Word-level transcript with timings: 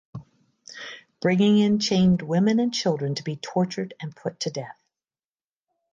Bringing 1.21 1.59
in 1.59 1.77
chained 1.77 2.23
women 2.23 2.59
and 2.59 2.73
children 2.73 3.13
to 3.13 3.21
be 3.23 3.35
tortured 3.35 3.93
and 4.01 4.15
put 4.15 4.39
to 4.39 4.49
death. 4.49 4.83